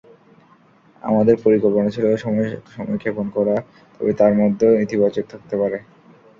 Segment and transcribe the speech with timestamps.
[1.01, 3.55] আমাদের পরিকল্পনা ছিল সময়ক্ষেপণ করা,
[3.95, 5.79] তবে তার মধ্যেও ইতিবাচক থাকতে হবে।